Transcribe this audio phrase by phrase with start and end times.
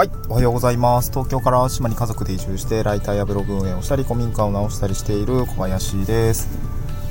[0.00, 1.10] はい、おはようございます。
[1.10, 6.48] 東京から島に家族で移住して、ライターやブログ運営をしたり、古民家を直したりしている小林です。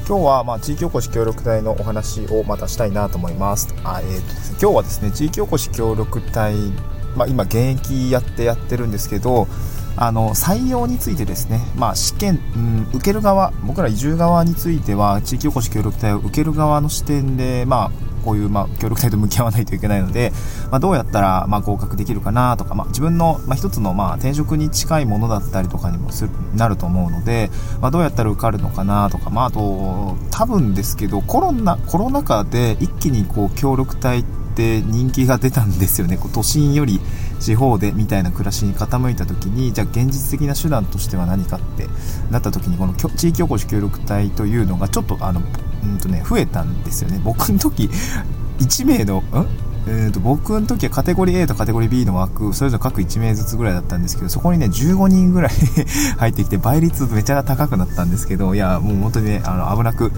[0.07, 3.67] 今日は、まあ、地域おこし協力隊のお話をまたしたいなと思います。
[3.83, 6.55] あえーとね、今日はですね、地域おこし協力隊、
[7.15, 9.47] まあ、今、現役やってやってるんですけど、
[9.95, 20.31] あの採用についてですね、まあ、試験、うん、受ける側、僕ら移住側については、地域おこし協力隊を受ける側の視点で、まあ、こういう、まあ、協力隊と向き合わないといけないので、
[20.71, 27.49] まあ、どうやったら、まあ、合格できるかなとか、まあ、自分の、まあ、一つの、まあ、転職に近いものだったりとかにもするなると思うので、
[27.81, 34.23] まあ、どうやったら受かるのかなとか、まあ、あと、多分ですけど、コロナ、コロナ禍で一気にこう、協力隊っ
[34.59, 36.17] て人気が出たんですよね。
[36.17, 36.99] こう都心より
[37.39, 41.87] 地方でみたいな暮らしに傾いた時に、じゃあ現実的な手段としては何かって
[42.29, 45.41] なった時に、この地域おこし協力隊というのがちょっとあの、
[45.83, 47.19] うんとね、増えたんですよね。
[47.23, 47.89] 僕の時、
[48.59, 49.23] 1名の、ん？
[49.87, 55.51] えーと、僕の時はカテゴリー A とカテゴリー B の枠、それぞれ各1名ずつぐらいだったんですけど、そこにね、15人ぐらい
[56.19, 60.11] 入ってきて、倍率めちゃ高くなったんですけど、いや、もう本当にね、あの、危なく、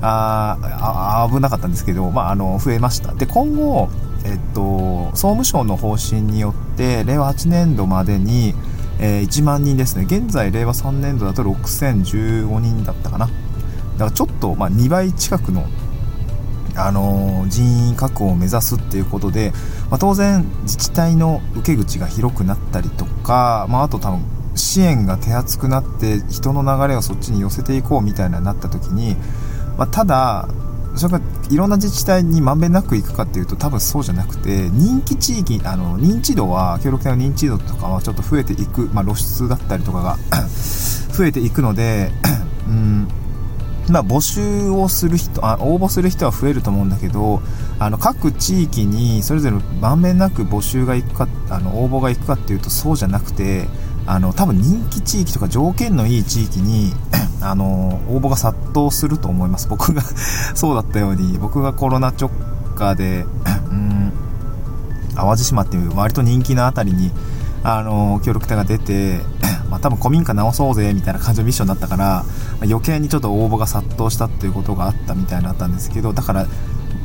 [0.00, 3.12] あ危なかったんですけど、まあ、あの、増えました。
[3.12, 3.90] で、今後、
[4.24, 8.54] えっと、総務省の方針によって、令和8年度までに、
[9.00, 10.04] えー、1万人ですね。
[10.04, 13.28] 現在、令和3年度だと6015人だったかな。
[13.98, 15.66] だからちょっと、まあ、2倍近くの
[16.76, 19.52] あの人員確保を目指すっていうことで、
[19.90, 24.20] まあ、当然自治体の受け口が広くなったりとか、まあ、あと多分
[24.54, 29.16] 支援が手厚くなって人の流れをそっちに寄せていこうみたいななった時に、
[29.76, 30.48] まあ、ただ
[30.94, 40.16] それがいろんな自治体にまんべんなくいくかっていうと多分そうじゃなくて人気地域あの認知度は協力隊の認知度とかはちょっと増えていく、まあ、露出だったりとかが
[41.12, 42.12] 増えていくので
[42.68, 43.08] うん
[43.92, 47.40] まあ、募集をする人あ応募する人は増えると思うんだけど
[47.78, 53.68] あの各地域にそれぞれまんべんなく募集がいくかあの応募がいくかっていうとそうじゃなくて
[54.06, 56.92] あの多分人気地域とか条件のいい地域に
[57.42, 59.68] あの応募が殺到すると思います。
[59.68, 60.02] 僕が
[60.56, 61.38] そうだったように。
[61.38, 62.30] 僕がコロナ直
[62.74, 63.26] 下で
[63.70, 64.12] うん
[65.14, 67.12] 淡路島っていう割と人気な辺りに
[67.62, 69.20] あの協力隊が出て
[69.70, 72.24] まあ、多分古民家直そうぜみたいな感じのミッションだったから、まあ、
[72.64, 76.46] 余計にちょっと応募が殺到したっていうことがあったみたいなったんですけどだから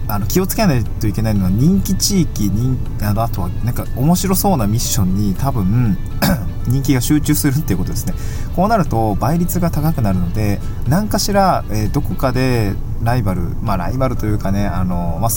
[0.07, 5.97] あの気をつけないといけないのは人気地域人あのあとはなんか面白そうなミッションに多分
[6.67, 8.13] 人気が集中するっていうことですね。
[8.55, 15.29] こうなると倍率が高くなるので何かしら、えー、どこかでライバルまあライバルというかねあの、まあ、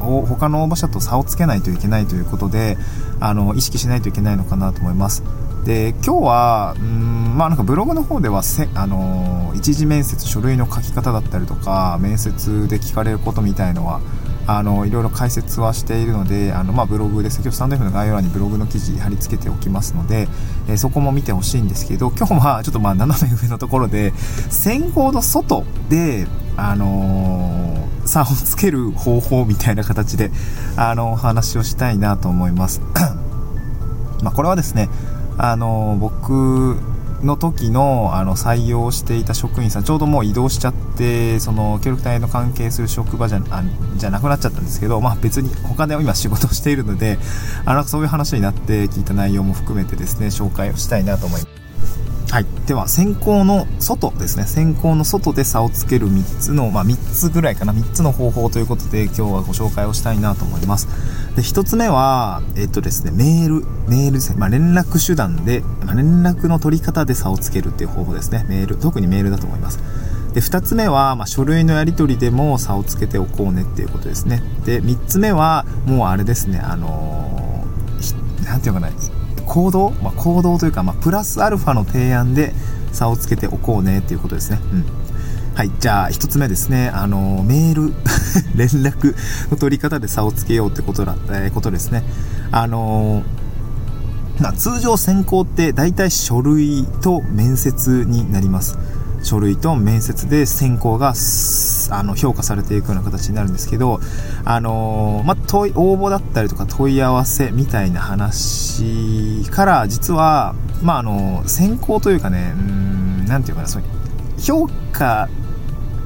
[0.00, 2.76] 他の応募者と差をつけないといけないということで
[3.20, 5.22] あの意識しないといけないのかなと思います。
[5.64, 14.00] で今日はうんまあなんかブログの方ではせあの一次面接書類の書き方だったりとか面接で聞かれることみたいのは
[14.46, 20.26] あのいろいろ解説はしているのであの、まあ、ブログで先ほどスタンド F の概要欄にブログの記事貼り付けておきますので、
[20.68, 24.12] えー、そこも見てほしいんですけど今日はちょっとまあ斜め上のところで
[24.50, 30.32] 選考の外であのー、差をつける方法みたいな形で
[30.76, 32.80] あのお話をしたいなと思います。
[34.22, 34.88] まあこれはですね
[35.42, 36.76] あの僕
[37.24, 43.64] の時のあの採用していた職員さんちょうどもう移動しちゃってその協力隊の関係する職場じゃあ
[43.96, 47.18] じゃなくなっちゃったんですけど、まあ、別に他で今仕事をしているので
[47.64, 51.61] あのそういう話になって聞いた内容も含めてですね紹介をしたいなと思います。
[52.32, 52.46] はい。
[52.66, 54.44] では、先行の外ですね。
[54.44, 57.74] 先行の外で差をつける3つの、まあ、3つぐらいかな。
[57.74, 60.88] 3つの方法ということで、今日はご紹介をしたいなと思います。
[61.36, 63.66] で、1つ目は、えっとですね、メール。
[63.86, 64.36] メールですね。
[64.38, 68.46] まあ、連絡手段で、まあ、連絡の取り方で差をつけるっていう方法ですね。
[68.48, 68.76] メール。
[68.78, 69.78] 特にメールだと思います。
[70.32, 74.42] で、2つ目は、ま、書類のやり取りでも差をつけておこうねっていうことですね。
[74.64, 78.88] で、3つ目は、もうあれですね、あのー、ていうかな、
[79.52, 82.54] 行動、まあ、行動というか、まあ、プラスアルファの提案で
[82.90, 84.58] 差をつけておこうねっていうことですね。
[84.72, 84.84] うん。
[85.54, 85.70] はい。
[85.78, 86.88] じゃあ、一つ目ですね。
[86.88, 87.92] あの、メール、
[88.56, 89.14] 連絡
[89.50, 92.02] の取り方で差をつけようってことだ、えー、ことですね。
[92.50, 93.24] あの
[94.40, 98.78] ま、通常選考って大体書類と面接になります。
[99.22, 101.14] 書類と面接で選考が
[101.90, 104.00] あの評価されていくような形になるんですけど、
[104.44, 113.82] あの、まあ、問い、応募だったりとか問い合わせみたいな話から、実は、まあ、あの、選考というかね、うん、なんていうかな、そう
[114.38, 115.28] 評価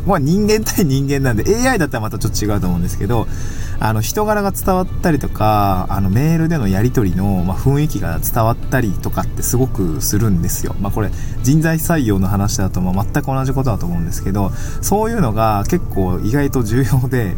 [0.06, 3.26] は人間対人間なんで、AI だったらまたちょっと違うと思うんですけど、
[3.78, 10.74] あの、人柄が伝わったりとか、あの、メールでのやり取りの、まあ、雰囲気が伝わったりとかってすごくするんですよ。
[10.80, 11.10] まあ、これ、
[11.42, 14.50] 人材採用の話だと、まあ、全く同じことだと思うんですけど、
[14.80, 17.36] そういうのが結構意外と重要で、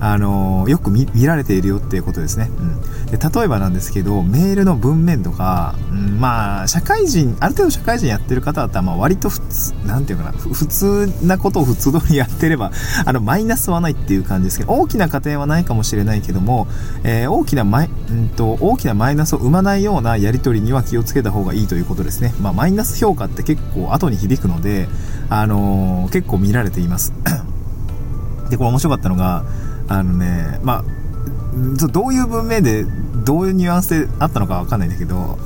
[0.00, 2.50] あのよく見られているよっていうことですね。
[2.58, 12.72] うん、で例えばなんですけど、メールの文面とか、うん、まあ、社会人、ある程度社会人やってる方だったら、まあ、割と普通、なんていうかな、普通なことを普通通りやってれば、
[13.04, 16.66] あの、マイナスはないっていう感じですけど、大きな家庭はないかもしれないけども、
[17.04, 22.34] えー、大きなマイ、うんと、大きなマイナスを生まないようなやり取りには気をつけた方がいいということですね。
[22.40, 24.88] まあ、マイナス評価って結構後に響くので、
[25.28, 27.12] あのー、結構見られています。
[28.50, 29.44] で、これ面白かったのが、
[29.90, 32.84] あのね、まあ、どういう文明で、
[33.24, 35.36] どういうニュアンスであったのかわかんないんだけど、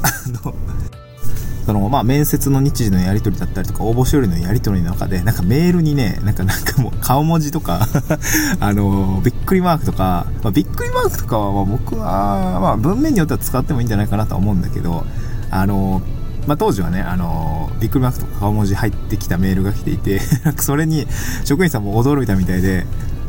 [1.64, 7.88] その、まあ、面接の日時のやり取りだったりとか、応募書類のやり取りの中で、なんかメールにね、なんかなんかもう顔文字とか
[8.60, 15.06] あの、びっくりマークとか、まあ、びっくりマークとかは僕は、まあ、文面によっては使ってもいいんじゃないかなとは思うんだけど、
[15.50, 16.02] あの、
[16.46, 20.20] まあ、当時はね、あのびっくりマークとか顔文字入ってきたメールが来ていて
[20.60, 21.06] それに
[21.44, 22.86] 職員さんも驚いたみたいで、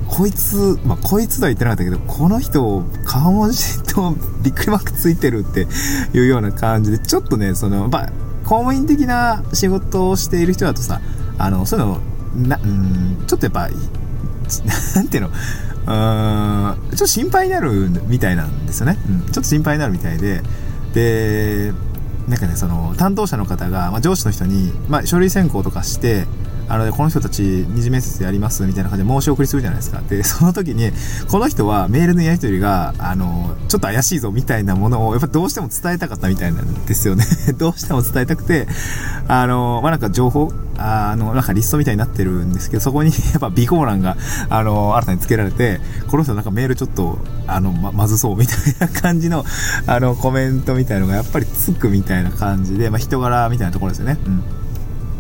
[0.07, 5.67] こいつ、まあ、こいつとは言ってなかったけど、この人、顔文字とびっくりマークついてるって
[6.13, 8.11] いうような感じで、ちょっとね、その、まあ、
[8.43, 11.01] 公務員的な仕事をしている人だとさ、
[11.37, 11.99] あの、そういうの、
[12.47, 13.69] な、うん、ちょっとやっぱ、
[14.95, 18.97] なんていうの、うーん、ちょっと心配になるみたいなんですよね。
[19.09, 20.41] うん、ちょっと心配になるみたいで、
[20.93, 21.73] で、
[22.27, 26.25] なんかね、その、担当者の方が、まあ、上司の人に、まあ、書類選考とかして、
[26.67, 30.01] あの、ねこの人たち二次面接やりますみたいな感じで申し送りするじゃないですか。
[30.01, 30.91] で、その時に、
[31.29, 37.25] この人はメールのやり取りが、あの、ちょっと怪しいぞみたいなものを、やっぱどうしても伝えたかったみたいなんですよね。
[37.57, 38.67] どうしても伝えたくて、
[39.27, 44.17] あの、まあ、なんか情報、あの、なんかリストみたいになってるんですけど、そこにやっぱ備考欄が、
[44.49, 49.45] あの、新たに付けられて、この人なんかメールちょっと、あの、ま、まずそうみたいな感じの、
[49.87, 54.17] あの、コメントみたいのがやっぱりつくみたいな感じで、まあ、人柄みたいなところですよね。
[54.25, 54.64] うん。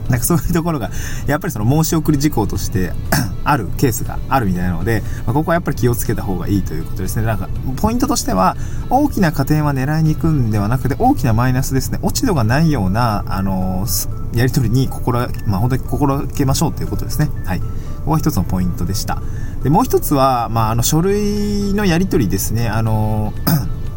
[0.09, 0.91] なんかそういうところが、
[1.27, 2.93] やっぱりその申し送り事項として
[3.43, 7.25] あるケースがあるみたいなので、まあ、ここはやっぱり気をつけた方がいいということですね。
[7.25, 8.55] なんか、ポイントとしては、
[8.89, 11.99] 大きな加点は狙いに行くんではなくて、大きなマイナスですね。
[12.01, 17.29] 落ち度がないような、あのー、やり取りに心、まあ、本当に心がけましょうということですね。
[17.45, 17.59] はい。
[17.59, 17.65] こ
[18.05, 19.21] こは一つのポイントでした。
[19.63, 22.69] で、もう一つは、まあ、あの、書類のやり取りですね。
[22.69, 23.33] あの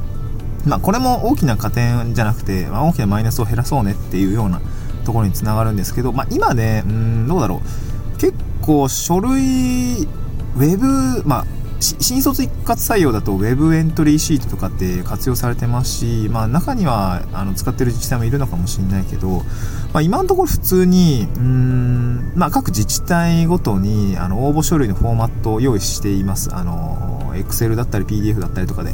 [0.64, 4.60] まあ、これも大きな加点じゃなくて、まあ、大きなマイナスを減らそうねっていうような、
[5.08, 8.18] ところにつながるんですけど、まあ、今ね、うん、どうだろう。
[8.18, 11.44] 結構書類、ウェブ、まあ、
[11.80, 19.44] 新卒一括採用だと Web エントリーシートとかって活用されてますし、まあ、中にはあの使ってる自治体もいるのかもしれないけど、
[19.94, 28.92] まあ、今のところ普通にうん、まあ、各自治体ごとにあの応募書類のフォーマットを用意していますあの Excel だったり PDF だったりとかで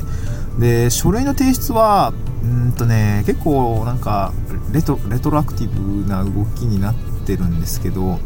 [0.59, 2.13] で書類の提出は
[2.45, 4.33] うんとね結構なんか
[4.73, 6.95] レトレトロアクティブな動きになっ
[7.27, 8.19] てるんですけど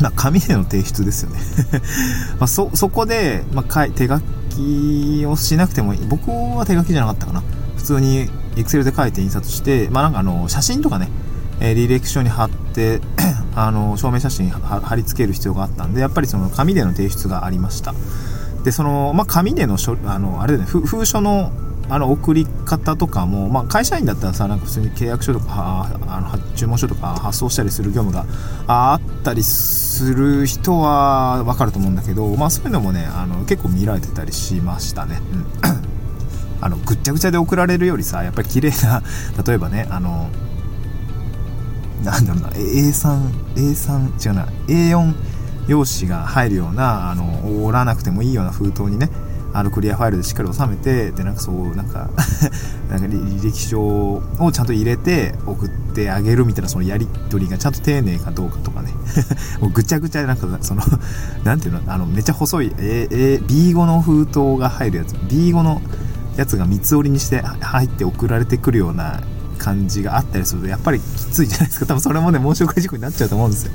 [0.00, 1.40] まあ、紙での提出ですよね
[2.40, 4.18] まそ、そこで、まあ、手書
[4.48, 6.06] きをしなくてもいい。
[6.08, 7.42] 僕は手書きじゃなかったかな。
[7.76, 11.10] 普通に Excel で書いて印刷して、まあ、なんかあの、写真とかね、
[11.60, 13.02] え、履歴書に貼って
[13.54, 17.94] あの、証明写真貼り付ける必要があったんで、やっぱりその紙での提出がありました。
[18.64, 21.52] で、その、まあ、紙での書、あの、あれだね、封書の、
[21.90, 28.26] あの、送り方とかも、まあ、会社員だったらさ、なんか普通に契約書とか、あの、注文書とか発送したりする業務が
[28.66, 35.20] あったりする人はわかると思うんだけど、まあ、そういうのもね、あの、結構見られてたりしましたね。
[35.32, 35.46] うん。
[36.62, 39.02] あの、ぐっちゃぐちゃで送られるよりさ、やっぱり綺麗な、
[39.44, 40.28] 例えばね、あの、
[42.04, 45.14] なんだろうな、A3、A3、違うな、A4、
[45.70, 49.08] 用紙が入るようなあの折らなくてもいいような封筒にね
[49.52, 52.10] あのクリアファイルでしっかり収めてでなんかそうなんか
[52.88, 58.90] なんか履歴書をちゃんと入れて送ってあげるみたいなそのやり取りがちゃんと丁寧かどうかとかね。
[59.60, 60.82] もうぐちゃぐちゃでなんかその
[61.44, 65.14] なんていうのあのめっちゃ細い、えー、B5 の封筒が入るやつ。
[65.14, 65.82] B5 の
[66.36, 69.20] やつが三つ折りにして入って送られてくるような
[69.60, 71.86] 感じがあったりするとやっぱりきついじゃないですか。
[71.86, 73.72] 多分それもね申し送り事故になっちゃうと思うんですよ。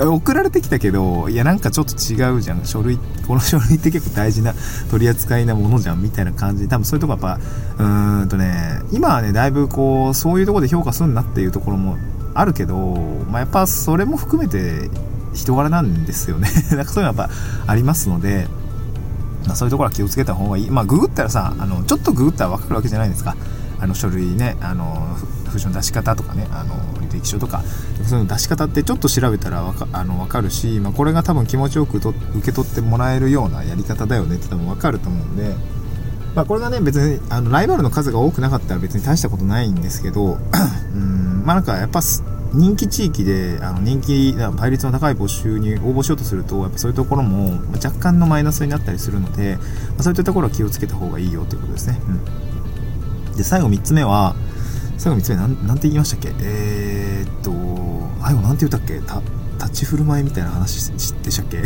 [0.14, 2.60] 送られてきたけどいやなんかちょっと違うじゃん。
[2.64, 4.54] 書類この書類って結構大事な
[4.90, 6.62] 取り扱いなものじゃんみたいな感じ。
[6.62, 7.40] で多分そういうとこやっぱ
[7.78, 11.98] うーんとね今はねだいぶこうそういうとこで評価するなっていうところも
[12.34, 12.76] あるけど、
[13.30, 14.88] まあ、やっぱそれも含めて
[15.34, 16.48] 人柄なんですよね。
[16.70, 17.28] なんかそういうのはやっ
[17.66, 18.48] ぱありますので
[19.46, 20.70] まあ、そういうところは気をつけた方がいい。
[20.70, 23.36] まあ、ググったらさ、あの、ちょっとググったらわかるわけじゃないですか。
[23.80, 25.16] あの、書類ね、あの、
[25.50, 27.62] 封書の出し方とかね、あの、履歴書とか、
[28.04, 35.54] そういうの出し方ってちょっと調べたらわかあの分かるし、まあ、これが多分気持ちよくと受け取ってもらえるようなやり方だよねって多分分かると思うんで、
[36.34, 40.38] まあ、これがね、別に、あの、ライバルの数が多くなかったら別に大したことないんですけど、
[40.94, 42.00] うん、まあなんかやっぱ、
[42.52, 49.62] 人気地域であの人気倍率の高い募集に応募しようとするとやっぱそういうところも若干のマイナスになったりするので、ま
[50.00, 52.20] あ、そういったところは気をつけた方がいいよということですね、うん、
[53.40, 54.36] で最後3つ目は
[54.98, 56.32] 最後3つ目なんなんて言いましたっけ？
[56.42, 57.50] えー、っと
[58.22, 59.00] 最後なんて言ったっけ？
[59.00, 59.22] た
[59.64, 61.62] 立ち振る舞いみたいな話でしたっけ？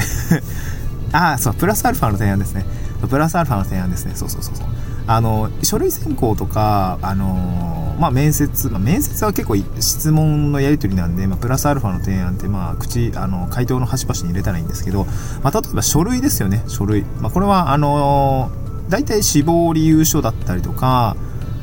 [1.12, 2.64] ああそうプラスアルファの提案ですね。
[3.08, 4.12] プラスアルファの提案ですね。
[4.14, 4.66] そうそうそうそう。
[5.06, 15.04] あの書類選考とかあのまあ面接、まあ、面接は結構質問のやり取りなんで、まあ、プラスアルファの提案ってまあ口あの回答の端々に入れたらいいんですけど、
[15.42, 16.64] まあ、例えば書類ですよね。
[16.68, 18.50] 書類、まあ、これはあの
[18.88, 21.16] 大体死亡理由書だったりとか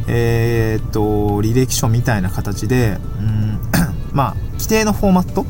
[0.07, 3.59] えー、っと履歴書みたいな形でうん
[4.13, 5.45] まあ規定のフォーマット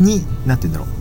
[0.00, 0.96] に何て言うんだろう。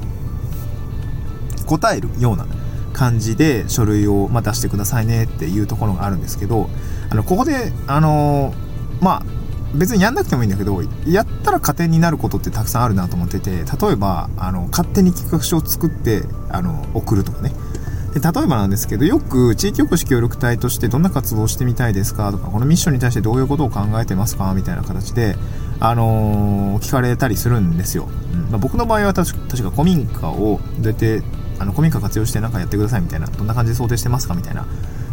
[1.65, 2.45] 答えるような
[2.93, 6.69] 感じで書類を、まあ、出してくださいねっていうところがあるんですけど
[7.09, 8.53] あのここであの
[9.01, 9.23] まあ
[9.73, 17.51] 別にやんなくてもいいんだけどやったら加点になることってたくさんあるなと思ってて例えばあの勝手に企画書を作ってあの送るとかね。
[18.15, 25.35] で例えばなんですけどよく地域おこし協力隊としてどんな活動をしてみたいですかとかこのミッションに対してどういうことを考えてますかみたいな形で、
[25.81, 28.43] あのー、聞かれたりするんですよ、うん。
[28.51, 31.23] まあ、僕の場合は確か古民家をどうやって
[31.59, 34.65] あの古民家活用して何かやってくださいみたいなどんな感じで想定してますかみたいな。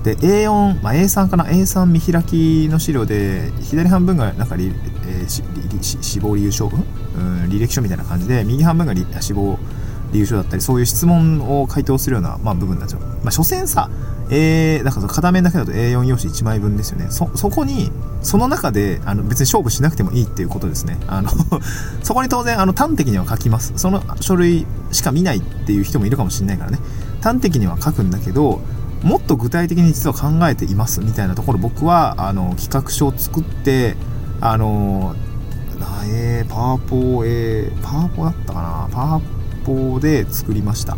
[0.05, 9.59] で A4、まあ、A3 かな？A3 見開きの資料で左半分がなんか、えー、死亡理由書、うん、履歴書みたいな感じで右半分が死亡
[10.13, 13.01] 理由書だったりそういう質問を回答するような、まあ、部分なんですよ。
[13.23, 13.91] まあ、所詮さ、
[14.31, 17.07] えー、だから片面だけだと A4 用紙1枚分ですよね。
[17.11, 17.91] そ、そこに、
[18.23, 20.99] その中で、あの、別に勝負しなくてもいいっていうことですね。
[21.09, 21.31] あの
[22.03, 23.73] そこに当然、あの、端的には書きます。
[23.77, 26.79] その書類しか見ないっていう人もいるかもしれないからね。
[27.23, 28.61] 端的には書くんだけど、
[29.03, 33.97] もっと具体的に実は考えていますみたいなところ僕は、あの、企画書を作って、
[34.41, 35.15] あの、
[36.07, 39.21] えー、パワポ、えー、パワポだったかなパワ
[39.65, 40.97] 法で作りました。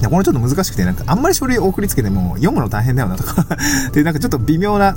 [0.00, 3.46] いや、これちょっと難しくて、なんかあんまり書類送りつけても読むの大変だよなとか
[3.92, 4.96] で、なんかちょっと微妙な、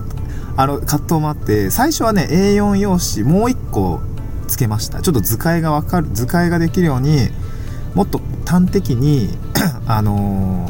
[0.55, 4.01] あの、葛藤もあって、最初はね、A4 用紙もう1個
[4.47, 5.01] つけました。
[5.01, 7.29] ちょっと図解がわかる、図解ができるように、
[7.93, 9.37] もっと端的に
[9.87, 10.69] あの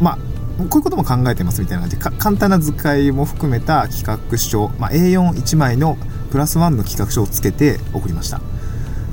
[0.00, 0.18] ー、まあ、
[0.58, 5.98] こういうことも考えてますみたいな感じで、簡単な図解も含めた企画書、まあ、A41 枚の
[6.30, 8.40] プラス1の企画書をつけて送りました。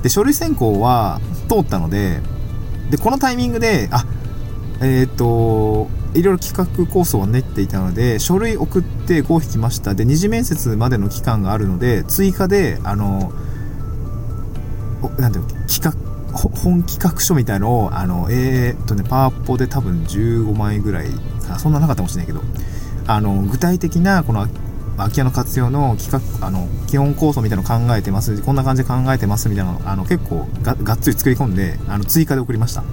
[0.04, 1.18] で、書類選考は
[1.48, 2.20] 通ったので、
[2.90, 4.04] で、このタイミングで、あ、
[4.82, 9.94] えっ、ー、と、いろいろ企画構想を練っていたので、書類送って合否きました。
[9.94, 13.32] で、二次面接までの期間があるので、追加で、あの、
[15.18, 15.92] なんていうの、企画、
[16.36, 21.08] 本企画書みたいのを、あの、えー、っとね、パワポで多分15枚ぐらい
[21.48, 22.42] か、そんななかったかもしれないけど、
[23.06, 24.46] あの、具体的な、この
[24.96, 32.82] 空き家の活用の企画、あの、基本構想みたいなの考えてます、こんな感じで考えてますみたいなの、あの、結構ががっつり作り込んで、あの、追加で送りました。
[32.82, 32.84] う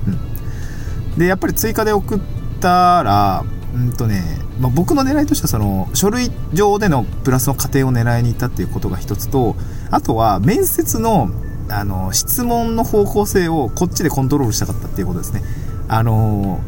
[1.16, 1.18] ん。
[1.18, 2.20] で、やっぱり追加で送っ
[2.60, 3.44] たら、
[3.74, 4.24] うんとね、
[4.60, 9.56] まあ、僕の狙いとしてはその書類上でのプラスの過程を狙いに行ったっていうことが一つと
[9.90, 11.30] あとは面接の
[11.70, 15.42] あの質問の方向性をこっちでコントロールしたかったっていうことですね
[15.88, 16.60] あの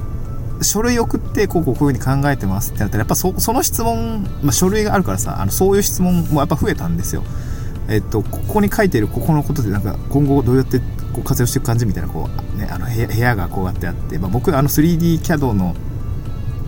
[0.63, 7.23] 書類送って、こうこうこういうふうに考えてますってなったら、やっぱそその質問、まあ、書類があるからさ、あのそういう質問もやっぱ増えたんですよ。
[7.89, 10.79] えっと、ここに書いてるここのことで、なんか今後どうやって
[11.13, 15.75] こう活用していく感じみたいな、こう、ね、あの部屋がこうやってあって、まあ、僕、あの 3DCAD の、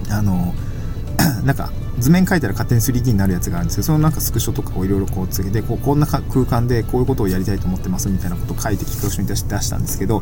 [0.10, 0.54] あの、
[1.46, 10.22] なんか、図面描いたら勝手に 3D になるやつがあるんですけど、そのなんかスクショとかをいろいろこうつけて、こうこんな空間でこういうことをやりたいと思ってますみたいなことを書いて企画書に出し出したんですけど、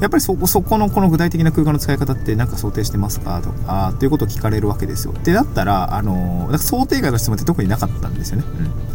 [0.00, 5.14] やっぱりそこ、そこのこの具体的な空間の使い方ってなんか想定してますかとか、っていうことを聞かれるわけですよ。
[5.22, 8.44] で、だったら、あの、想定外の質問って特になかったんですよね。
[8.46, 8.91] うん。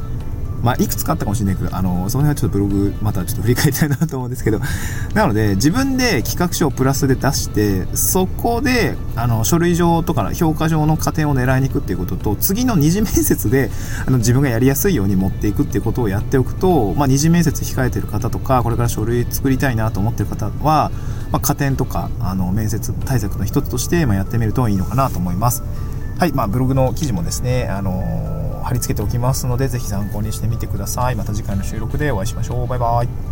[0.63, 4.59] まあ、いくつかあったかもしれないけど、あの、その辺はちょっとブログ、またちょっと振り返りたいなと思うんですけど、
[5.13, 13.69] なので、自分で企画書をプラスで出して、そこで、あの、書類上とか評価上の加点を狙いに行くっていうことと、次の二次面接で、
[14.05, 20.91] あの、自分がやりやすいように持っていくっていうことをやっておくと、まあ、二次面接控えてる方とか、これから書類作りたいなと思ってる方は、
[21.31, 25.63] まあ、加点とか、あの、面接対策の一つとして、まあ、やってみるといいのかなと思います。
[26.19, 31.15] はい、まあ、ブログの記事もですね、あのー、貼り付けておきますので、ぜひ参考にしてみてください。
[31.15, 32.67] また次回の収録でお会いしましょう。
[32.67, 33.26] バイバイ。